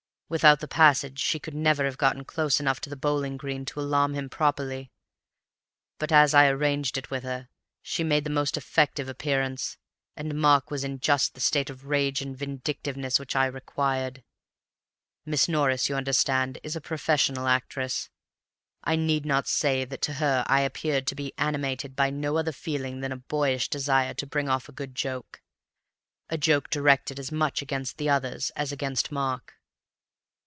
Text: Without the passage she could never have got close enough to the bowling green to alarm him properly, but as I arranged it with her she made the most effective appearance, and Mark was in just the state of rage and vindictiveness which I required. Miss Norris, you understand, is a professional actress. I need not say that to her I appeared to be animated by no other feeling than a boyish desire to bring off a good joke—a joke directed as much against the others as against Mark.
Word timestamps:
Without 0.31 0.61
the 0.61 0.67
passage 0.69 1.19
she 1.19 1.39
could 1.39 1.53
never 1.53 1.83
have 1.83 1.97
got 1.97 2.15
close 2.25 2.61
enough 2.61 2.79
to 2.79 2.89
the 2.89 2.95
bowling 2.95 3.35
green 3.35 3.65
to 3.65 3.81
alarm 3.81 4.13
him 4.13 4.29
properly, 4.29 4.89
but 5.99 6.09
as 6.09 6.33
I 6.33 6.47
arranged 6.47 6.97
it 6.97 7.11
with 7.11 7.23
her 7.23 7.49
she 7.81 8.01
made 8.05 8.23
the 8.23 8.29
most 8.29 8.55
effective 8.55 9.09
appearance, 9.09 9.75
and 10.15 10.39
Mark 10.41 10.71
was 10.71 10.85
in 10.85 11.01
just 11.01 11.33
the 11.33 11.41
state 11.41 11.69
of 11.69 11.83
rage 11.87 12.21
and 12.21 12.37
vindictiveness 12.37 13.19
which 13.19 13.35
I 13.35 13.45
required. 13.45 14.23
Miss 15.25 15.49
Norris, 15.49 15.89
you 15.89 15.95
understand, 15.97 16.59
is 16.63 16.77
a 16.77 16.79
professional 16.79 17.49
actress. 17.49 18.09
I 18.85 18.95
need 18.95 19.25
not 19.25 19.49
say 19.49 19.83
that 19.83 20.01
to 20.03 20.13
her 20.13 20.45
I 20.47 20.61
appeared 20.61 21.07
to 21.07 21.15
be 21.15 21.33
animated 21.37 21.93
by 21.93 22.09
no 22.09 22.37
other 22.37 22.53
feeling 22.53 23.01
than 23.01 23.11
a 23.11 23.17
boyish 23.17 23.67
desire 23.67 24.13
to 24.13 24.25
bring 24.27 24.47
off 24.47 24.69
a 24.69 24.71
good 24.71 24.95
joke—a 24.95 26.37
joke 26.37 26.69
directed 26.69 27.19
as 27.19 27.33
much 27.33 27.61
against 27.61 27.97
the 27.97 28.07
others 28.09 28.49
as 28.55 28.71
against 28.71 29.11
Mark. 29.11 29.55